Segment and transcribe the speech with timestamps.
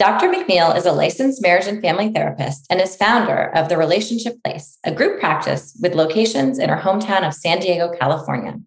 [0.00, 0.28] Dr.
[0.28, 4.78] McNeil is a licensed marriage and family therapist and is founder of The Relationship Place,
[4.82, 8.58] a group practice with locations in her hometown of San Diego, California.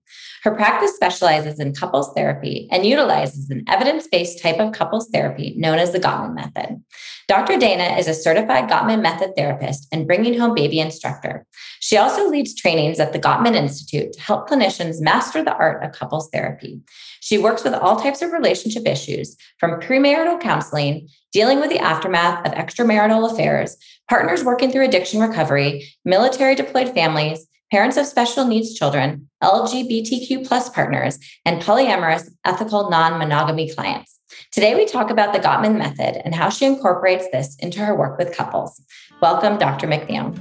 [0.43, 5.55] Her practice specializes in couples therapy and utilizes an evidence based type of couples therapy
[5.57, 6.83] known as the Gottman Method.
[7.27, 7.57] Dr.
[7.57, 11.45] Dana is a certified Gottman Method therapist and bringing home baby instructor.
[11.79, 15.93] She also leads trainings at the Gottman Institute to help clinicians master the art of
[15.93, 16.81] couples therapy.
[17.21, 22.45] She works with all types of relationship issues, from premarital counseling, dealing with the aftermath
[22.45, 23.77] of extramarital affairs,
[24.09, 30.69] partners working through addiction recovery, military deployed families, parents of special needs children, LGBTQ plus
[30.69, 34.19] partners, and polyamorous ethical non-monogamy clients.
[34.51, 38.17] Today, we talk about the Gottman method and how she incorporates this into her work
[38.17, 38.81] with couples.
[39.21, 39.87] Welcome, Dr.
[39.87, 40.37] McNeil.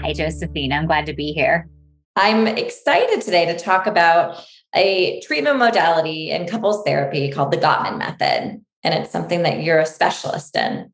[0.00, 0.72] Hi, Josephine.
[0.72, 1.68] I'm glad to be here.
[2.16, 7.98] I'm excited today to talk about a treatment modality in couples therapy called the Gottman
[7.98, 8.64] method.
[8.84, 10.92] And it's something that you're a specialist in.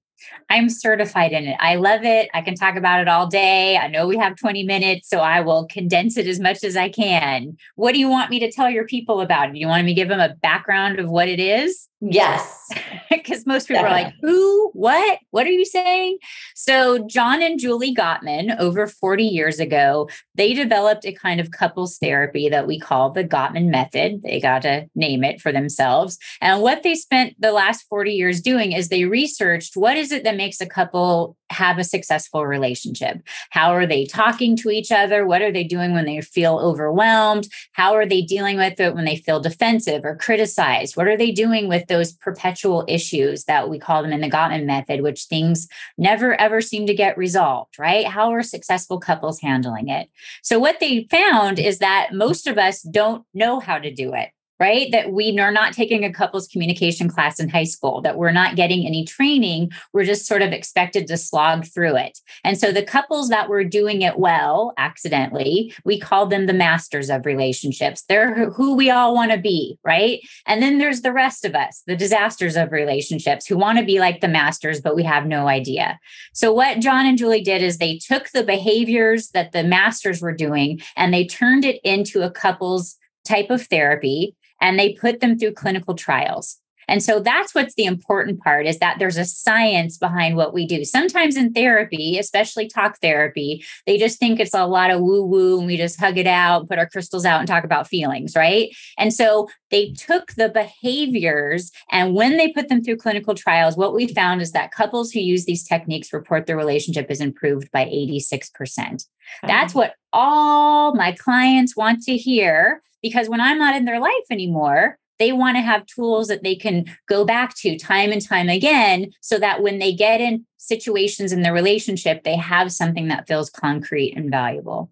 [0.51, 1.57] I'm certified in it.
[1.61, 2.29] I love it.
[2.35, 3.77] I can talk about it all day.
[3.77, 6.89] I know we have 20 minutes, so I will condense it as much as I
[6.89, 7.57] can.
[7.77, 9.53] What do you want me to tell your people about?
[9.53, 11.89] Do you want me to give them a background of what it is?
[12.11, 12.61] Yes.
[13.11, 14.03] Because most people Definitely.
[14.03, 14.71] are like, who?
[14.73, 15.19] What?
[15.31, 16.19] What are you saying?
[16.55, 21.97] So, John and Julie Gottman, over 40 years ago, they developed a kind of couples
[21.99, 24.23] therapy that we call the Gottman Method.
[24.23, 26.19] They got to name it for themselves.
[26.41, 30.25] And what they spent the last 40 years doing is they researched what is it
[30.25, 33.19] that makes a couple have a successful relationship?
[33.51, 35.27] How are they talking to each other?
[35.27, 37.49] What are they doing when they feel overwhelmed?
[37.73, 40.97] How are they dealing with it when they feel defensive or criticized?
[40.97, 44.67] What are they doing with those perpetual issues that we call them in the Gottman
[44.67, 45.69] method, which things
[45.99, 48.07] never ever seem to get resolved, right?
[48.07, 50.11] How are successful couples handling it?
[50.43, 54.31] So, what they found is that most of us don't know how to do it
[54.61, 54.91] right?
[54.93, 58.57] That we are not taking a couples communication class in high school, that we're not
[58.57, 59.71] getting any training.
[59.93, 62.21] We're just sort of expected to slog through it.
[62.45, 67.11] And so the couples that were doing it well accidentally, we call them the masters
[67.11, 68.05] of relationships.
[68.09, 70.21] They're who we all want to be, right?
[70.47, 73.99] And then there's the rest of us, the disasters of relationships who want to be
[73.99, 75.99] like the masters, but we have no idea.
[76.33, 80.35] So what John and Julie did is they took the behaviors that the masters were
[80.35, 85.39] doing and they turned it into a couple's type of therapy and they put them
[85.39, 86.59] through clinical trials.
[86.89, 90.67] And so that's what's the important part is that there's a science behind what we
[90.67, 90.85] do.
[90.85, 95.59] Sometimes in therapy, especially talk therapy, they just think it's a lot of woo woo
[95.59, 98.75] and we just hug it out, put our crystals out and talk about feelings, right?
[98.99, 103.95] And so they took the behaviors and when they put them through clinical trials, what
[103.95, 107.85] we found is that couples who use these techniques report their relationship is improved by
[107.87, 109.07] 86%.
[109.43, 114.25] That's what all my clients want to hear because when I'm not in their life
[114.31, 118.49] anymore, they want to have tools that they can go back to time and time
[118.49, 123.29] again so that when they get in situations in their relationship, they have something that
[123.29, 124.91] feels concrete and valuable.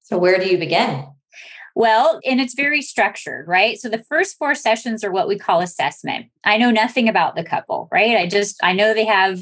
[0.00, 1.06] So, where do you begin?
[1.74, 3.78] Well, and it's very structured, right?
[3.78, 6.26] So the first four sessions are what we call assessment.
[6.44, 8.16] I know nothing about the couple, right?
[8.16, 9.40] I just, I know they have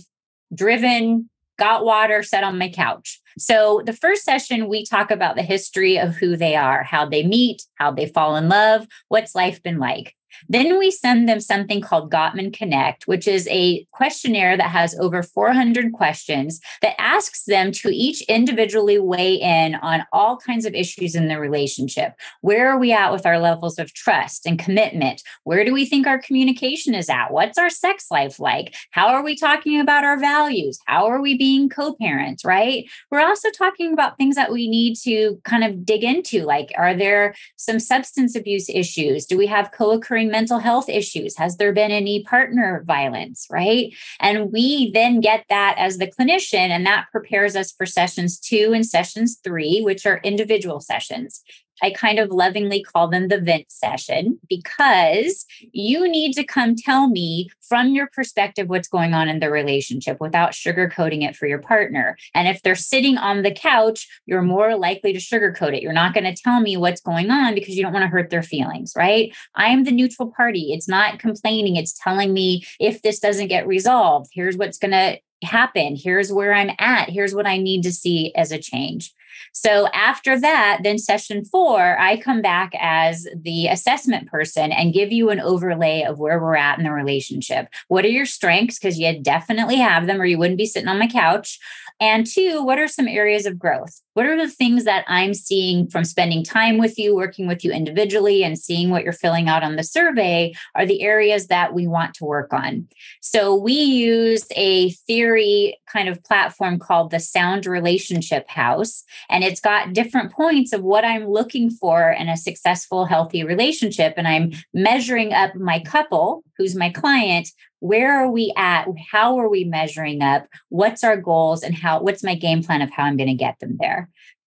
[0.53, 3.21] driven, got water, sat on my couch.
[3.39, 7.25] So, the first session, we talk about the history of who they are, how they
[7.25, 10.17] meet, how they fall in love, what's life been like.
[10.49, 15.23] Then we send them something called Gottman Connect, which is a questionnaire that has over
[15.23, 21.15] 400 questions that asks them to each individually weigh in on all kinds of issues
[21.15, 22.15] in the relationship.
[22.41, 25.23] Where are we at with our levels of trust and commitment?
[25.45, 27.33] Where do we think our communication is at?
[27.33, 28.75] What's our sex life like?
[28.91, 30.79] How are we talking about our values?
[30.87, 32.85] How are we being co parents, right?
[33.11, 36.95] We're also talking about things that we need to kind of dig into, like are
[36.95, 39.27] there some substance abuse issues?
[39.27, 41.37] Do we have co occurring mental health issues?
[41.39, 43.47] Has there been any partner violence?
[43.51, 43.95] Right.
[44.19, 48.73] And we then get that as the clinician, and that prepares us for sessions two
[48.75, 51.43] and sessions three, which are individual sessions.
[51.83, 57.09] I kind of lovingly call them the vent session because you need to come tell
[57.09, 61.61] me from your perspective what's going on in the relationship without sugarcoating it for your
[61.61, 62.17] partner.
[62.35, 65.83] And if they're sitting on the couch, you're more likely to sugarcoat it.
[65.83, 68.31] You're not going to tell me what's going on because you don't want to hurt
[68.31, 69.35] their feelings, right?
[69.55, 70.73] I am the neutral party.
[70.73, 75.19] It's not complaining, it's telling me if this doesn't get resolved, here's what's going to
[75.43, 75.97] happen.
[75.97, 77.09] Here's where I'm at.
[77.09, 79.15] Here's what I need to see as a change.
[79.53, 85.13] So after that, then session four, I come back as the assessment person and give
[85.13, 87.69] you an overlay of where we're at in the relationship.
[87.89, 88.79] What are your strengths?
[88.79, 91.59] Because you definitely have them, or you wouldn't be sitting on my couch.
[92.01, 94.01] And two, what are some areas of growth?
[94.15, 97.71] What are the things that I'm seeing from spending time with you, working with you
[97.71, 101.87] individually, and seeing what you're filling out on the survey are the areas that we
[101.87, 102.89] want to work on?
[103.21, 109.61] So we use a theory kind of platform called the Sound Relationship House, and it's
[109.61, 114.15] got different points of what I'm looking for in a successful, healthy relationship.
[114.17, 117.49] And I'm measuring up my couple, who's my client,
[117.81, 122.23] where are we at how are we measuring up what's our goals and how what's
[122.23, 124.00] my game plan of how i'm going to get them there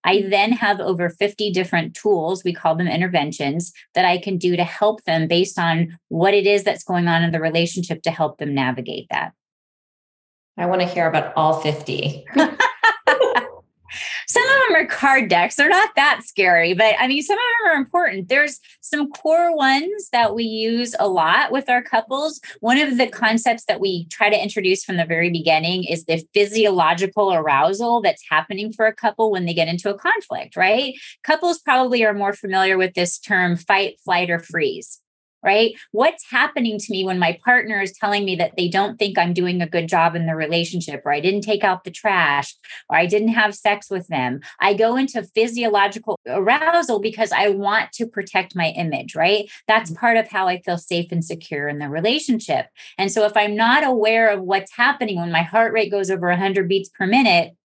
[0.03, 0.29] i mm-hmm.
[0.29, 4.63] then have over 50 different tools we call them interventions that i can do to
[4.63, 8.37] help them based on what it is that's going on in the relationship to help
[8.37, 9.33] them navigate that.
[10.57, 12.25] I want to hear about all 50
[14.33, 15.55] some of them are card decks.
[15.55, 18.29] They're not that scary, but I mean, some of them are important.
[18.29, 22.41] There's some core ones that we use a lot with our couples.
[22.59, 26.25] One of the concepts that we try to introduce from the very beginning is the
[26.33, 30.95] physiological arousal that's happening for a couple when they get into a conflict, right?
[31.23, 34.99] Couples probably are more familiar with this term fight, flight, or freeze
[35.43, 35.73] right?
[35.91, 39.33] What's happening to me when my partner is telling me that they don't think I'm
[39.33, 42.55] doing a good job in the relationship, or I didn't take out the trash,
[42.89, 44.39] or I didn't have sex with them?
[44.59, 49.49] I go into physiological arousal because I want to protect my image, right?
[49.67, 49.99] That's mm-hmm.
[49.99, 52.67] part of how I feel safe and secure in the relationship.
[52.97, 56.27] And so if I'm not aware of what's happening when my heart rate goes over
[56.29, 57.55] 100 beats per minute,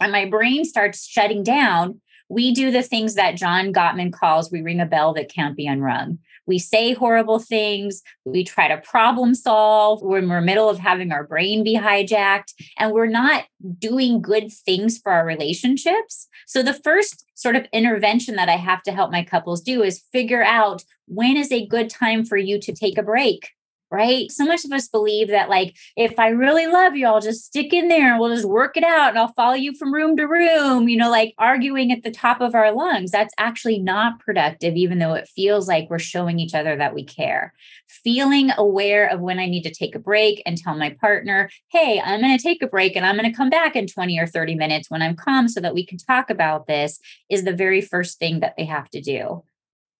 [0.00, 4.62] and my brain starts shutting down, we do the things that John Gottman calls we
[4.62, 6.18] ring a bell that can't be unrung.
[6.46, 8.02] We say horrible things.
[8.24, 11.76] We try to problem solve when we're in the middle of having our brain be
[11.76, 13.44] hijacked, and we're not
[13.78, 16.28] doing good things for our relationships.
[16.46, 20.04] So, the first sort of intervention that I have to help my couples do is
[20.12, 23.50] figure out when is a good time for you to take a break
[23.94, 24.30] right?
[24.32, 27.72] So much of us believe that, like, if I really love you, I'll just stick
[27.72, 30.26] in there and we'll just work it out and I'll follow you from room to
[30.26, 33.12] room, you know, like arguing at the top of our lungs.
[33.12, 37.04] That's actually not productive, even though it feels like we're showing each other that we
[37.04, 37.54] care.
[37.88, 42.02] Feeling aware of when I need to take a break and tell my partner, hey,
[42.04, 44.26] I'm going to take a break and I'm going to come back in 20 or
[44.26, 46.98] 30 minutes when I'm calm so that we can talk about this
[47.30, 49.44] is the very first thing that they have to do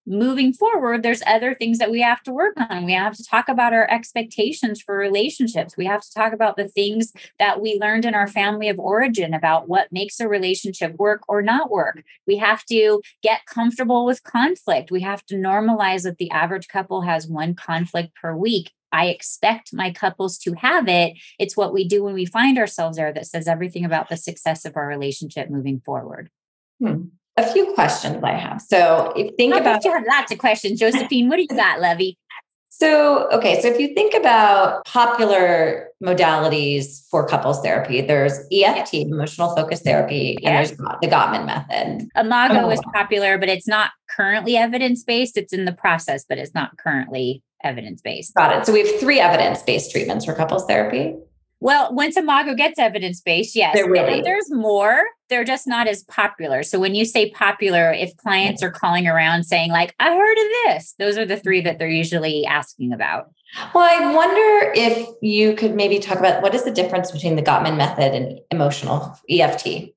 [0.05, 2.85] moving forward, there's other things that we have to work on.
[2.85, 5.75] We have to talk about our expectations for relationships.
[5.77, 9.33] We have to talk about the things that we learned in our family of origin
[9.33, 12.03] about what makes a relationship work or not work.
[12.27, 14.91] We have to get comfortable with conflict.
[14.91, 18.71] We have to normalize that the average couple has one conflict per week.
[18.91, 21.17] I expect my couples to have it.
[21.37, 24.63] It's what we do when we find ourselves there that says everything about the success
[24.63, 26.29] of our relationship moving forward.
[26.79, 27.05] Hmm
[27.37, 28.61] a few questions I have.
[28.61, 31.29] So if think oh, about you have lots of questions, Josephine.
[31.29, 32.17] What do you got, Levy?
[32.77, 39.55] So, okay, so if you think about popular modalities for couples therapy, there's EFT, emotional
[39.55, 42.09] focus therapy, and there's the Gottman method.
[42.17, 42.69] Imago oh.
[42.71, 45.37] is popular, but it's not currently evidence based.
[45.37, 48.35] It's in the process, but it's not currently evidence based.
[48.35, 48.65] Got it.
[48.65, 51.15] So we have three evidence based treatments for couples therapy.
[51.65, 53.75] Well, once Imago gets evidence based, yes.
[53.75, 55.03] Really- there's more.
[55.29, 56.61] They're just not as popular.
[56.61, 60.45] So when you say popular, if clients are calling around saying, like, I heard of
[60.65, 63.31] this, those are the three that they're usually asking about.
[63.73, 67.41] Well, I wonder if you could maybe talk about what is the difference between the
[67.41, 69.91] Gottman method and emotional EFT?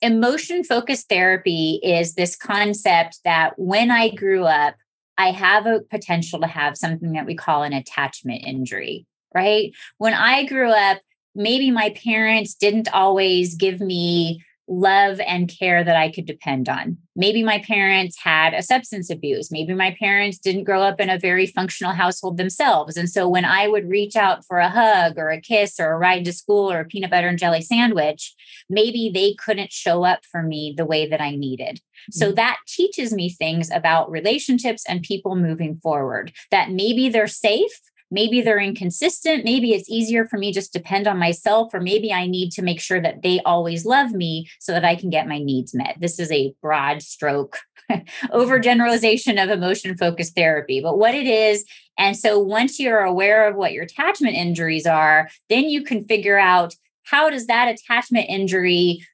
[0.00, 4.76] Emotion focused therapy is this concept that when I grew up,
[5.18, 9.72] I have a potential to have something that we call an attachment injury right?
[9.98, 11.00] When I grew up,
[11.34, 16.96] maybe my parents didn't always give me love and care that I could depend on.
[17.14, 19.50] Maybe my parents had a substance abuse.
[19.50, 22.96] Maybe my parents didn't grow up in a very functional household themselves.
[22.96, 25.98] And so when I would reach out for a hug or a kiss or a
[25.98, 28.34] ride to school or a peanut butter and jelly sandwich,
[28.70, 31.80] maybe they couldn't show up for me the way that I needed.
[32.10, 32.36] So mm-hmm.
[32.36, 37.80] that teaches me things about relationships and people moving forward that maybe they're safe
[38.10, 39.44] maybe they're inconsistent.
[39.44, 42.80] Maybe it's easier for me just depend on myself, or maybe I need to make
[42.80, 45.96] sure that they always love me so that I can get my needs met.
[46.00, 47.58] This is a broad stroke
[47.90, 50.80] overgeneralization of emotion focused therapy.
[50.80, 51.64] But what it is,
[51.98, 56.38] and so once you're aware of what your attachment injuries are, then you can figure
[56.38, 59.06] out how does that attachment injury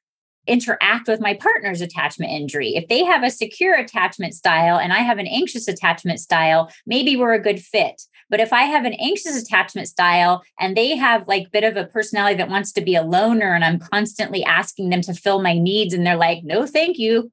[0.46, 2.74] interact with my partner's attachment injury.
[2.76, 7.16] If they have a secure attachment style and I have an anxious attachment style, maybe
[7.16, 8.02] we're a good fit.
[8.30, 11.86] But if I have an anxious attachment style and they have like bit of a
[11.86, 15.58] personality that wants to be a loner and I'm constantly asking them to fill my
[15.58, 17.32] needs and they're like, "No, thank you."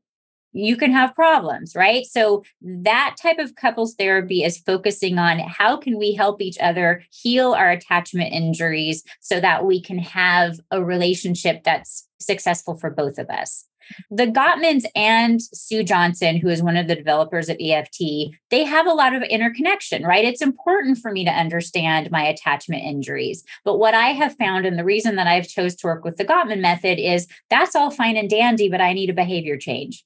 [0.58, 2.06] You can have problems, right?
[2.06, 7.04] So that type of couples therapy is focusing on how can we help each other
[7.12, 13.18] heal our attachment injuries so that we can have a relationship that's successful for both
[13.18, 13.66] of us.
[14.10, 18.86] The Gottmans and Sue Johnson, who is one of the developers of EFT, they have
[18.86, 20.26] a lot of interconnection, right?
[20.26, 23.44] It's important for me to understand my attachment injuries.
[23.64, 26.26] But what I have found, and the reason that I've chose to work with the
[26.26, 30.04] Gottman method is that's all fine and dandy, but I need a behavior change.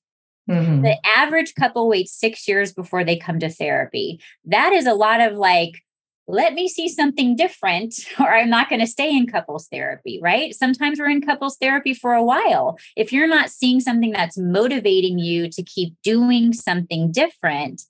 [0.49, 0.81] Mm-hmm.
[0.81, 4.19] The average couple waits six years before they come to therapy.
[4.45, 5.83] That is a lot of like,
[6.27, 10.53] let me see something different, or I'm not going to stay in couples therapy, right?
[10.53, 12.77] Sometimes we're in couples therapy for a while.
[12.95, 17.83] If you're not seeing something that's motivating you to keep doing something different,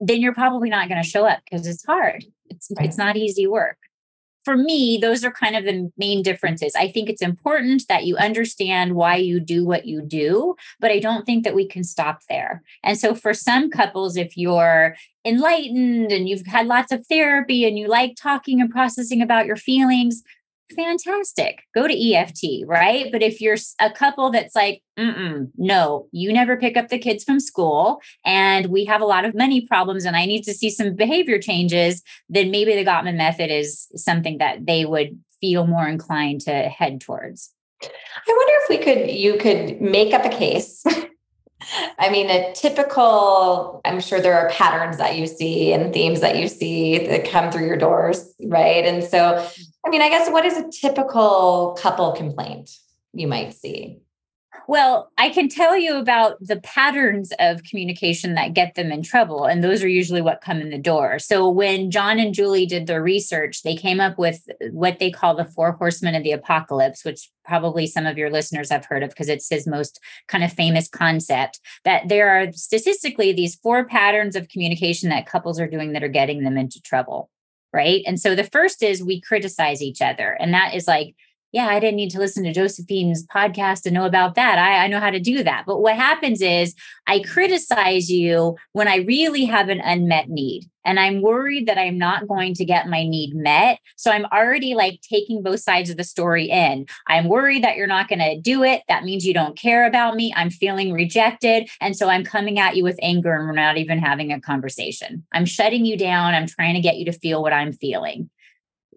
[0.00, 2.24] then you're probably not going to show up because it's hard.
[2.48, 2.86] It's, right.
[2.86, 3.78] it's not easy work
[4.46, 6.76] for me, those are kind of the main differences.
[6.76, 11.00] I think it's important that you understand why you do what you do, but I
[11.00, 12.62] don't think that we can stop there.
[12.84, 17.76] And so, for some couples, if you're enlightened and you've had lots of therapy and
[17.76, 20.22] you like talking and processing about your feelings,
[20.74, 21.62] fantastic.
[21.74, 23.10] Go to EFT, right?
[23.12, 27.40] But if you're a couple that's like, no, you never pick up the kids from
[27.40, 30.94] school and we have a lot of money problems and I need to see some
[30.94, 36.40] behavior changes, then maybe the Gottman method is something that they would feel more inclined
[36.42, 37.52] to head towards.
[37.82, 37.88] I
[38.26, 40.82] wonder if we could, you could make up a case
[41.98, 46.36] I mean, a typical, I'm sure there are patterns that you see and themes that
[46.36, 48.84] you see that come through your doors, right?
[48.84, 49.48] And so,
[49.84, 52.70] I mean, I guess what is a typical couple complaint
[53.12, 54.00] you might see?
[54.68, 59.44] Well, I can tell you about the patterns of communication that get them in trouble.
[59.44, 61.20] And those are usually what come in the door.
[61.20, 65.36] So when John and Julie did their research, they came up with what they call
[65.36, 69.10] the four horsemen of the apocalypse, which probably some of your listeners have heard of
[69.10, 74.34] because it's his most kind of famous concept that there are statistically these four patterns
[74.34, 77.30] of communication that couples are doing that are getting them into trouble
[77.72, 78.02] right?
[78.06, 80.34] And so the first is we criticize each other.
[80.40, 81.14] And that is like
[81.52, 84.58] yeah, I didn't need to listen to Josephine's podcast to know about that.
[84.58, 85.64] I, I know how to do that.
[85.66, 86.74] But what happens is
[87.06, 90.68] I criticize you when I really have an unmet need.
[90.84, 93.80] And I'm worried that I'm not going to get my need met.
[93.96, 96.86] So I'm already like taking both sides of the story in.
[97.08, 98.82] I'm worried that you're not going to do it.
[98.88, 100.32] That means you don't care about me.
[100.36, 101.68] I'm feeling rejected.
[101.80, 105.24] And so I'm coming at you with anger and we're not even having a conversation.
[105.32, 106.34] I'm shutting you down.
[106.34, 108.30] I'm trying to get you to feel what I'm feeling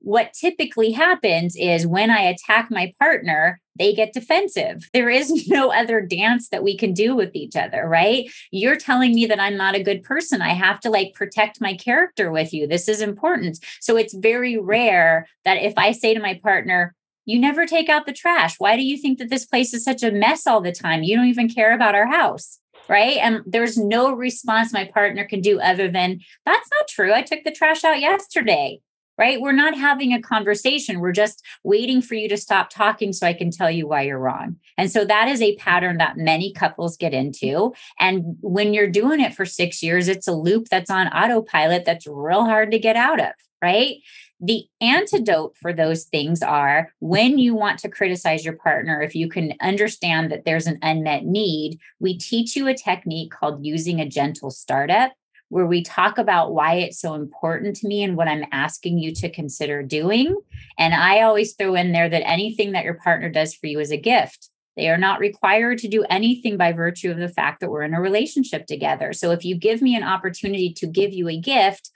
[0.01, 4.89] what typically happens is when I attack my partner, they get defensive.
[4.93, 8.29] There is no other dance that we can do with each other, right?
[8.51, 10.41] You're telling me that I'm not a good person.
[10.41, 12.67] I have to like protect my character with you.
[12.67, 13.59] This is important.
[13.79, 18.05] So it's very rare that if I say to my partner, you never take out
[18.05, 18.55] the trash.
[18.57, 21.03] Why do you think that this place is such a mess all the time?
[21.03, 23.17] You don't even care about our house right?
[23.17, 27.13] And there's no response my partner can do other than, that's not true.
[27.13, 28.81] I took the trash out yesterday
[29.19, 29.41] right?
[29.41, 31.01] We're not having a conversation.
[31.01, 34.17] We're just waiting for you to stop talking so I can tell you why you're
[34.17, 34.55] wrong.
[34.77, 37.73] And so that is a pattern that many couples get into.
[37.99, 42.07] And when you're doing it for six years, it's a loop that's on autopilot that's
[42.07, 43.97] real hard to get out of, right?
[44.39, 49.27] The antidote for those things are when you want to criticize your partner, if you
[49.27, 54.07] can understand that there's an unmet need, we teach you a technique called using a
[54.07, 55.11] gentle startup
[55.49, 59.13] where we talk about why it's so important to me and what I'm asking you
[59.15, 60.35] to consider doing.
[60.77, 63.91] And I always throw in there that anything that your partner does for you is
[63.91, 64.49] a gift.
[64.77, 67.93] They are not required to do anything by virtue of the fact that we're in
[67.93, 69.11] a relationship together.
[69.11, 71.89] So if you give me an opportunity to give you a gift,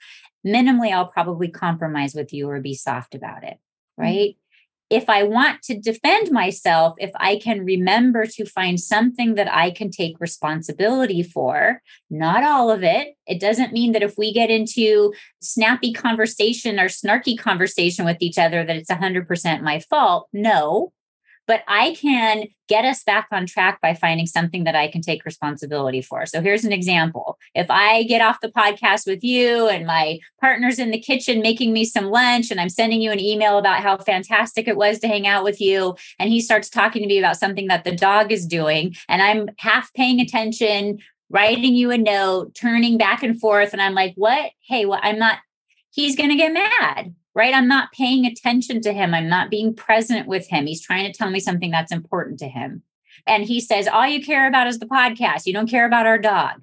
[0.46, 3.58] minimally, I'll probably compromise with you or be soft about it.
[3.98, 4.02] Mm-hmm.
[4.02, 4.36] Right.
[4.90, 9.70] If I want to defend myself, if I can remember to find something that I
[9.70, 13.14] can take responsibility for, not all of it.
[13.26, 18.38] It doesn't mean that if we get into snappy conversation or snarky conversation with each
[18.38, 20.28] other, that it's 100% my fault.
[20.32, 20.92] No.
[21.46, 25.24] But I can get us back on track by finding something that I can take
[25.24, 26.24] responsibility for.
[26.26, 27.38] So here's an example.
[27.54, 31.72] If I get off the podcast with you and my partner's in the kitchen making
[31.72, 35.08] me some lunch and I'm sending you an email about how fantastic it was to
[35.08, 38.32] hang out with you and he starts talking to me about something that the dog
[38.32, 40.98] is doing and I'm half paying attention,
[41.28, 44.52] writing you a note, turning back and forth and I'm like, "What?
[44.66, 45.38] Hey, well I'm not
[45.90, 47.54] he's going to get mad right?
[47.54, 49.14] I'm not paying attention to him.
[49.14, 50.66] I'm not being present with him.
[50.66, 52.82] He's trying to tell me something that's important to him.
[53.26, 55.46] And he says, All you care about is the podcast.
[55.46, 56.62] You don't care about our dog.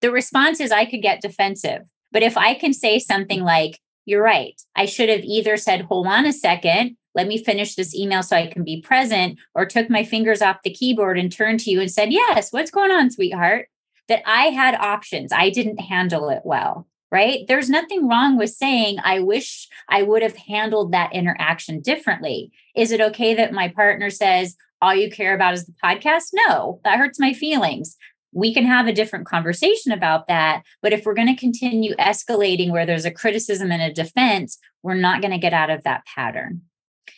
[0.00, 1.82] The response is, I could get defensive.
[2.10, 6.06] But if I can say something like, You're right, I should have either said, Hold
[6.06, 9.90] on a second, let me finish this email so I can be present, or took
[9.90, 13.10] my fingers off the keyboard and turned to you and said, Yes, what's going on,
[13.10, 13.68] sweetheart?
[14.08, 15.32] That I had options.
[15.32, 17.40] I didn't handle it well right?
[17.46, 22.50] There's nothing wrong with saying, I wish I would have handled that interaction differently.
[22.74, 26.30] Is it okay that my partner says, all you care about is the podcast?
[26.32, 27.96] No, that hurts my feelings.
[28.32, 30.62] We can have a different conversation about that.
[30.80, 34.94] But if we're going to continue escalating where there's a criticism and a defense, we're
[34.94, 36.62] not going to get out of that pattern.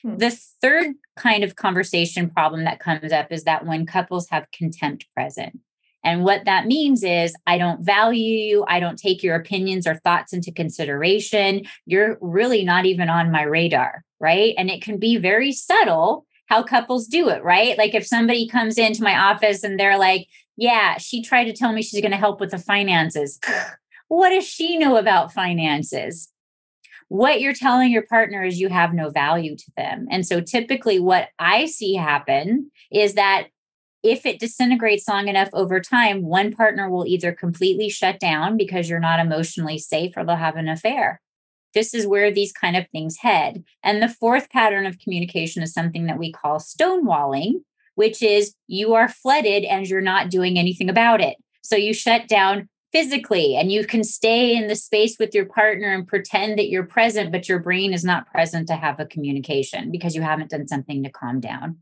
[0.02, 0.16] Hmm.
[0.16, 5.06] The third kind of conversation problem that comes up is that when couples have contempt
[5.14, 5.60] present.
[6.04, 8.64] And what that means is, I don't value you.
[8.68, 11.62] I don't take your opinions or thoughts into consideration.
[11.86, 14.04] You're really not even on my radar.
[14.20, 14.54] Right.
[14.56, 17.42] And it can be very subtle how couples do it.
[17.42, 17.76] Right.
[17.78, 21.72] Like if somebody comes into my office and they're like, yeah, she tried to tell
[21.72, 23.40] me she's going to help with the finances.
[24.08, 26.30] what does she know about finances?
[27.08, 30.06] What you're telling your partner is you have no value to them.
[30.10, 33.48] And so typically, what I see happen is that
[34.04, 38.88] if it disintegrates long enough over time, one partner will either completely shut down because
[38.88, 41.22] you're not emotionally safe or they'll have an affair.
[41.72, 43.64] This is where these kind of things head.
[43.82, 47.62] And the fourth pattern of communication is something that we call stonewalling,
[47.94, 51.38] which is you are flooded and you're not doing anything about it.
[51.62, 55.92] So you shut down physically and you can stay in the space with your partner
[55.92, 59.90] and pretend that you're present, but your brain is not present to have a communication
[59.90, 61.78] because you haven't done something to calm down.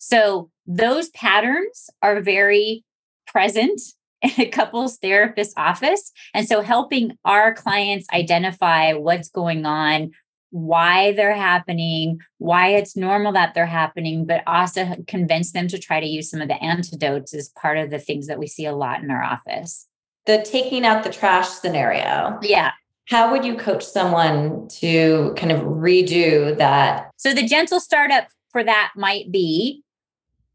[0.00, 2.84] So those patterns are very
[3.26, 3.80] present
[4.22, 6.10] in a couples therapist office.
[6.34, 10.10] And so helping our clients identify what's going on,
[10.50, 16.00] why they're happening, why it's normal that they're happening, but also convince them to try
[16.00, 18.74] to use some of the antidotes is part of the things that we see a
[18.74, 19.86] lot in our office.
[20.26, 22.38] The taking out the trash scenario.
[22.42, 22.72] Yeah.
[23.06, 27.10] How would you coach someone to kind of redo that?
[27.16, 29.82] So the gentle startup for that might be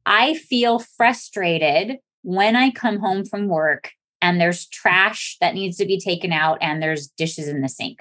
[0.05, 3.91] I feel frustrated when I come home from work
[4.21, 7.99] and there's trash that needs to be taken out and there's dishes in the sink.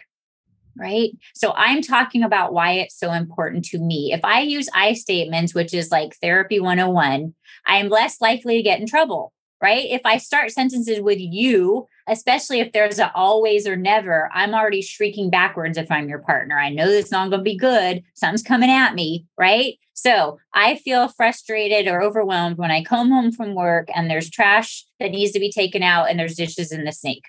[0.77, 1.11] Right.
[1.35, 4.13] So I'm talking about why it's so important to me.
[4.13, 7.33] If I use I statements, which is like therapy 101,
[7.67, 9.33] I'm less likely to get in trouble.
[9.63, 9.85] Right.
[9.85, 14.83] If I start sentences with you, especially if there's a always or never, I'm already
[14.83, 16.59] shrieking backwards if I'm your partner.
[16.59, 18.03] I know this not going to be good.
[18.15, 19.27] Something's coming at me.
[19.39, 19.79] Right.
[19.95, 24.85] So I feel frustrated or overwhelmed when I come home from work and there's trash
[25.01, 27.25] that needs to be taken out and there's dishes in the sink.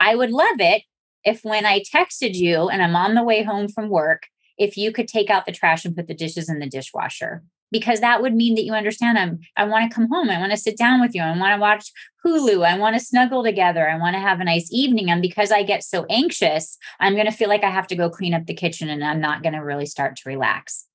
[0.00, 0.82] I would love it
[1.24, 4.92] if when I texted you and I'm on the way home from work, if you
[4.92, 8.34] could take out the trash and put the dishes in the dishwasher because that would
[8.34, 10.30] mean that you understand I'm I want to come home.
[10.30, 11.22] I want to sit down with you.
[11.22, 11.92] I want to watch
[12.24, 12.66] Hulu.
[12.66, 13.88] I want to snuggle together.
[13.88, 15.10] I want to have a nice evening.
[15.10, 18.10] And because I get so anxious, I'm going to feel like I have to go
[18.10, 20.86] clean up the kitchen and I'm not going to really start to relax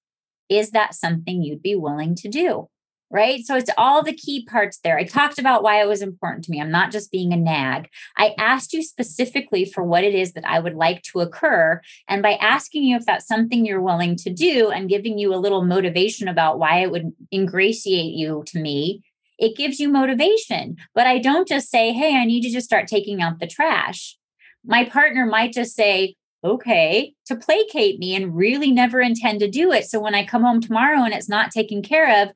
[0.51, 2.67] is that something you'd be willing to do?
[3.13, 3.45] Right.
[3.45, 4.97] So it's all the key parts there.
[4.97, 6.61] I talked about why it was important to me.
[6.61, 7.89] I'm not just being a nag.
[8.15, 11.81] I asked you specifically for what it is that I would like to occur.
[12.07, 15.43] And by asking you if that's something you're willing to do and giving you a
[15.43, 19.03] little motivation about why it would ingratiate you to me,
[19.37, 20.77] it gives you motivation.
[20.95, 24.17] But I don't just say, hey, I need to just start taking out the trash.
[24.63, 29.71] My partner might just say, okay to placate me and really never intend to do
[29.71, 32.29] it so when i come home tomorrow and it's not taken care of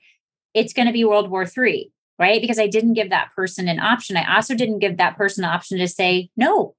[0.55, 2.41] it's going to be world war three right?
[2.41, 4.15] Because i didn't give that person an option.
[4.17, 6.75] I also didn't give that person an option to say no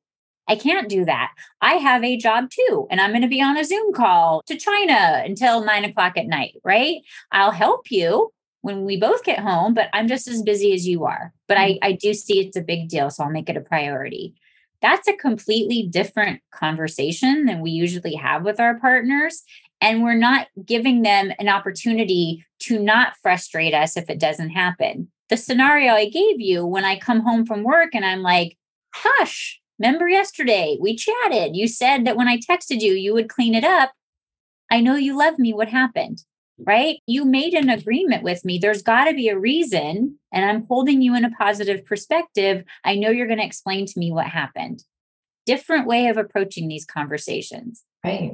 [0.48, 1.32] i can't do that.
[1.60, 4.56] I have a job too and i'm going to be on a zoom call to
[4.56, 6.98] china until nine o'clock at night right?
[7.32, 11.04] I'll help you when we both get home but i'm just as busy as you
[11.04, 13.60] are but i, I do see it's a big deal so i'll make it a
[13.60, 14.34] priority.
[14.82, 19.42] That's a completely different conversation than we usually have with our partners.
[19.86, 25.12] And we're not giving them an opportunity to not frustrate us if it doesn't happen.
[25.28, 28.58] The scenario I gave you when I come home from work and I'm like,
[28.92, 31.54] hush, remember yesterday we chatted.
[31.54, 33.92] You said that when I texted you, you would clean it up.
[34.72, 35.54] I know you love me.
[35.54, 36.24] What happened?
[36.58, 36.96] right?
[37.06, 38.56] You made an agreement with me.
[38.58, 42.64] There's got to be a reason, and I'm holding you in a positive perspective.
[42.82, 44.82] I know you're going to explain to me what happened.
[45.44, 47.84] Different way of approaching these conversations.
[48.02, 48.32] Right.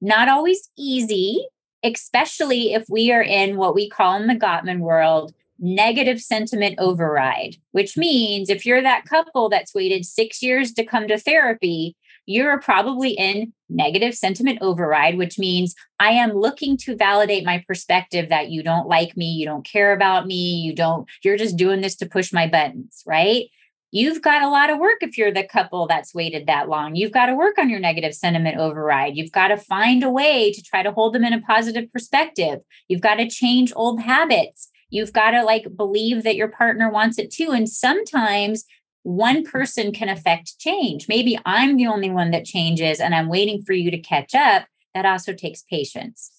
[0.00, 1.46] Not always easy,
[1.82, 7.56] especially if we are in what we call in the Gottman world negative sentiment override,
[7.72, 12.60] which means if you're that couple that's waited six years to come to therapy, you're
[12.60, 18.50] probably in negative sentiment override, which means I am looking to validate my perspective that
[18.50, 21.96] you don't like me, you don't care about me, you don't, you're just doing this
[21.96, 23.46] to push my buttons, right?
[23.92, 26.96] You've got a lot of work if you're the couple that's waited that long.
[26.96, 29.16] You've got to work on your negative sentiment override.
[29.16, 32.60] You've got to find a way to try to hold them in a positive perspective.
[32.88, 34.70] You've got to change old habits.
[34.90, 37.52] You've got to like believe that your partner wants it too.
[37.52, 38.64] And sometimes
[39.04, 41.06] one person can affect change.
[41.08, 44.66] Maybe I'm the only one that changes and I'm waiting for you to catch up.
[44.94, 46.32] That also takes patience.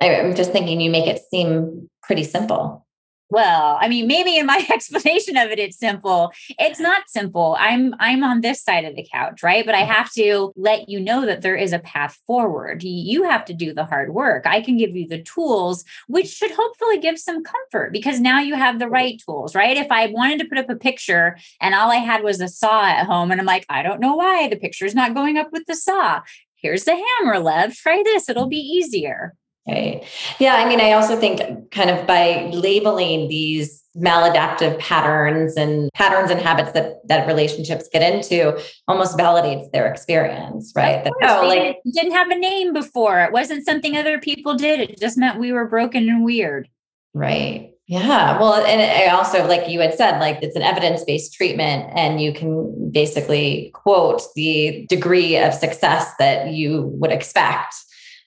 [0.00, 2.83] I'm just thinking you make it seem pretty simple
[3.30, 6.32] well i mean maybe in my explanation of it it's simple.
[6.58, 7.56] It's not simple.
[7.58, 9.64] I'm i'm on this side of the couch right?
[9.64, 9.94] But i uh-huh.
[9.94, 12.82] have to let you know that there is a path forward.
[12.82, 14.46] You have to do the hard work.
[14.46, 18.54] I can give you the tools which should hopefully give some comfort because now you
[18.54, 19.76] have the right tools right?
[19.76, 22.84] If i wanted to put up a picture and all i had was a saw
[22.84, 24.48] at home and i'm like i don't know why.
[24.48, 26.20] The picture's not going up with the saw.
[26.56, 28.28] Here's the hammer lev try this.
[28.28, 29.34] It'll be easier
[29.66, 30.04] Right.
[30.38, 30.56] Yeah.
[30.56, 36.40] I mean, I also think kind of by labeling these maladaptive patterns and patterns and
[36.40, 41.04] habits that that relationships get into almost validates their experience, right?
[41.04, 43.20] That, oh, like didn't have a name before.
[43.20, 44.80] It wasn't something other people did.
[44.80, 46.68] It just meant we were broken and weird.
[47.14, 47.70] Right.
[47.86, 48.38] Yeah.
[48.40, 52.20] Well, and I also, like you had said, like it's an evidence based treatment, and
[52.20, 57.74] you can basically quote the degree of success that you would expect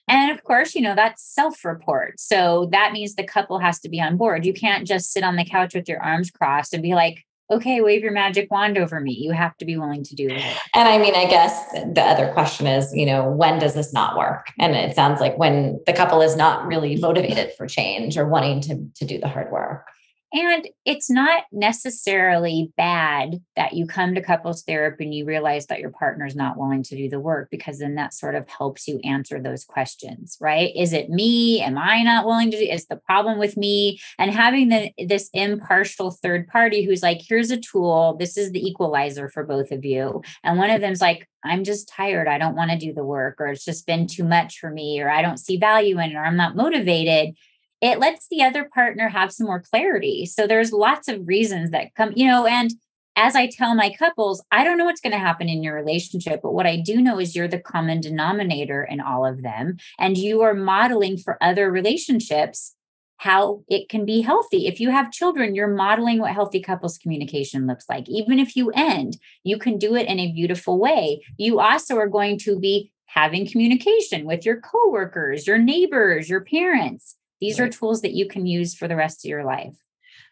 [0.08, 2.18] and of course, you know, that's self report.
[2.18, 4.44] So that means the couple has to be on board.
[4.44, 7.80] You can't just sit on the couch with your arms crossed and be like, okay,
[7.80, 9.12] wave your magic wand over me.
[9.12, 10.56] You have to be willing to do it.
[10.74, 14.18] And I mean, I guess the other question is, you know, when does this not
[14.18, 14.48] work?
[14.58, 18.60] And it sounds like when the couple is not really motivated for change or wanting
[18.62, 19.86] to, to do the hard work.
[20.32, 25.80] And it's not necessarily bad that you come to couples therapy and you realize that
[25.80, 28.86] your partner is not willing to do the work because then that sort of helps
[28.86, 30.70] you answer those questions, right?
[30.76, 31.62] Is it me?
[31.62, 32.64] Am I not willing to do?
[32.64, 34.00] Is the problem with me?
[34.18, 38.16] And having the, this impartial third party who's like, here's a tool.
[38.18, 40.22] This is the equalizer for both of you.
[40.44, 42.28] And one of them's like, I'm just tired.
[42.28, 45.00] I don't want to do the work, or it's just been too much for me,
[45.00, 47.34] or I don't see value in it, or I'm not motivated
[47.80, 50.26] it lets the other partner have some more clarity.
[50.26, 52.72] So there's lots of reasons that come, you know, and
[53.16, 56.40] as I tell my couples, I don't know what's going to happen in your relationship,
[56.40, 59.76] but what I do know is you're the common denominator in all of them.
[59.98, 62.76] And you are modeling for other relationships
[63.16, 64.68] how it can be healthy.
[64.68, 68.08] If you have children, you're modeling what healthy couples communication looks like.
[68.08, 71.24] Even if you end, you can do it in a beautiful way.
[71.36, 77.16] You also are going to be having communication with your coworkers, your neighbors, your parents.
[77.40, 79.76] These are tools that you can use for the rest of your life.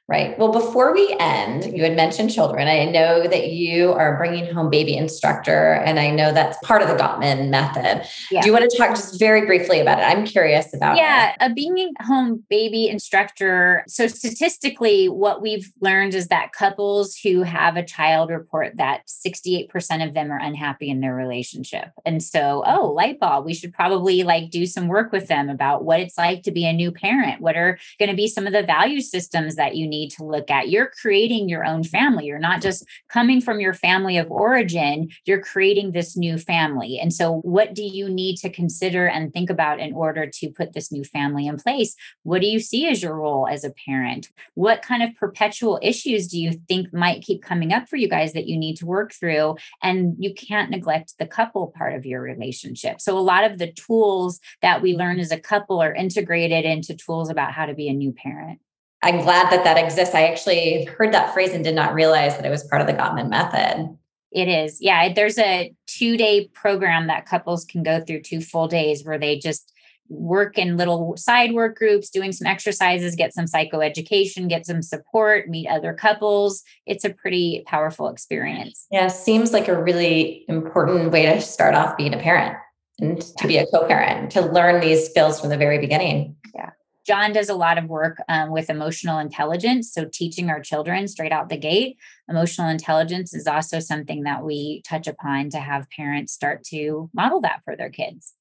[0.08, 0.38] Right.
[0.38, 2.68] Well, before we end, you had mentioned children.
[2.68, 6.86] I know that you are bringing home baby instructor, and I know that's part of
[6.86, 8.06] the Gottman method.
[8.30, 8.40] Yeah.
[8.40, 10.02] Do you want to talk just very briefly about it?
[10.02, 11.36] I'm curious about Yeah, it.
[11.40, 13.82] a bringing home baby instructor.
[13.88, 20.06] So, statistically, what we've learned is that couples who have a child report that 68%
[20.06, 21.88] of them are unhappy in their relationship.
[22.04, 25.84] And so, oh, light bulb, we should probably like do some work with them about
[25.84, 27.40] what it's like to be a new parent.
[27.40, 29.95] What are going to be some of the value systems that you need?
[29.96, 30.68] Need to look at.
[30.68, 32.26] You're creating your own family.
[32.26, 36.98] You're not just coming from your family of origin, you're creating this new family.
[36.98, 40.72] And so, what do you need to consider and think about in order to put
[40.72, 41.94] this new family in place?
[42.22, 44.30] What do you see as your role as a parent?
[44.54, 48.32] What kind of perpetual issues do you think might keep coming up for you guys
[48.32, 49.56] that you need to work through?
[49.82, 53.00] And you can't neglect the couple part of your relationship.
[53.00, 56.94] So, a lot of the tools that we learn as a couple are integrated into
[56.94, 58.60] tools about how to be a new parent.
[59.02, 60.14] I'm glad that that exists.
[60.14, 62.94] I actually heard that phrase and did not realize that it was part of the
[62.94, 63.96] Gottman method.
[64.32, 64.78] It is.
[64.80, 65.12] Yeah.
[65.12, 69.38] There's a two day program that couples can go through two full days where they
[69.38, 69.72] just
[70.08, 75.48] work in little side work groups, doing some exercises, get some psychoeducation, get some support,
[75.48, 76.62] meet other couples.
[76.86, 78.86] It's a pretty powerful experience.
[78.90, 79.08] Yeah.
[79.08, 82.56] Seems like a really important way to start off being a parent
[82.98, 86.36] and to be a co parent, to learn these skills from the very beginning.
[86.54, 86.70] Yeah.
[87.06, 89.92] John does a lot of work um, with emotional intelligence.
[89.92, 94.82] So, teaching our children straight out the gate, emotional intelligence is also something that we
[94.84, 98.34] touch upon to have parents start to model that for their kids.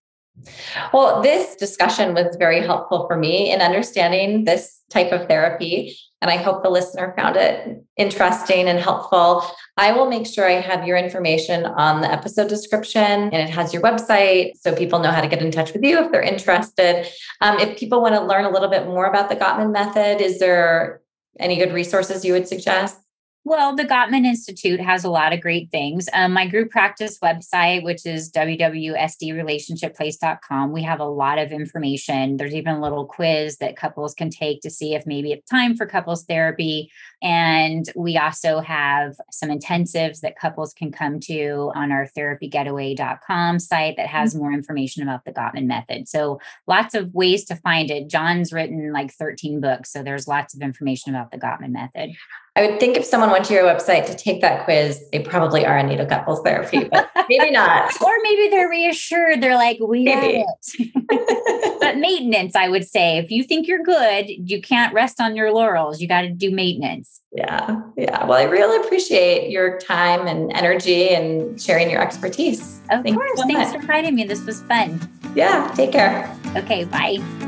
[0.94, 5.98] Well, this discussion was very helpful for me in understanding this type of therapy.
[6.22, 9.44] And I hope the listener found it interesting and helpful.
[9.78, 13.74] I will make sure I have your information on the episode description and it has
[13.74, 17.08] your website so people know how to get in touch with you if they're interested.
[17.42, 20.40] Um, if people want to learn a little bit more about the Gottman method, is
[20.40, 21.02] there
[21.40, 23.00] any good resources you would suggest?
[23.48, 26.10] Well, the Gottman Institute has a lot of great things.
[26.14, 32.38] Um, my group practice website, which is www.sdrelationshipplace.com, we have a lot of information.
[32.38, 35.78] There's even a little quiz that couples can take to see if maybe it's time
[35.78, 36.92] for couples therapy.
[37.22, 43.96] And we also have some intensives that couples can come to on our therapygetaway.com site
[43.98, 44.42] that has mm-hmm.
[44.42, 46.08] more information about the Gottman method.
[46.08, 48.10] So lots of ways to find it.
[48.10, 49.94] John's written like 13 books.
[49.94, 52.16] So there's lots of information about the Gottman method.
[52.58, 55.66] I would think if someone went to your website to take that quiz, they probably
[55.66, 57.92] are in need of couples therapy, but maybe not.
[58.02, 59.42] or maybe they're reassured.
[59.42, 60.46] They're like, we maybe.
[60.48, 61.80] it.
[61.82, 65.52] but maintenance, I would say, if you think you're good, you can't rest on your
[65.52, 66.00] laurels.
[66.00, 67.20] You got to do maintenance.
[67.34, 67.82] Yeah.
[67.98, 68.26] Yeah.
[68.26, 72.80] Well, I really appreciate your time and energy and sharing your expertise.
[72.90, 73.32] Of Thank course.
[73.36, 73.70] So Thanks much.
[73.72, 74.24] for inviting me.
[74.24, 75.02] This was fun.
[75.36, 75.74] Yeah.
[75.76, 76.34] Take care.
[76.56, 76.86] Okay.
[76.86, 77.45] Bye.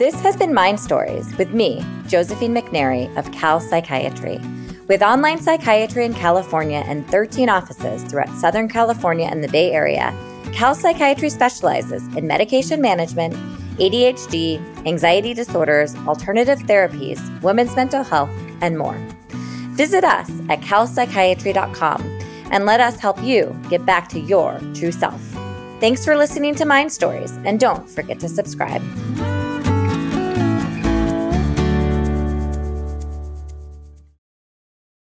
[0.00, 4.40] This has been Mind Stories with me, Josephine McNary of Cal Psychiatry.
[4.88, 10.16] With online psychiatry in California and 13 offices throughout Southern California and the Bay Area,
[10.54, 13.34] Cal Psychiatry specializes in medication management,
[13.76, 18.30] ADHD, anxiety disorders, alternative therapies, women's mental health,
[18.62, 18.96] and more.
[19.76, 22.00] Visit us at calpsychiatry.com
[22.50, 25.20] and let us help you get back to your true self.
[25.78, 28.80] Thanks for listening to Mind Stories, and don't forget to subscribe.